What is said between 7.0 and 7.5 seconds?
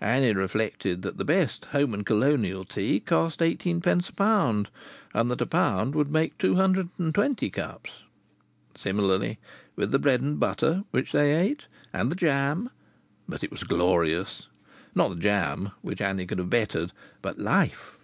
twenty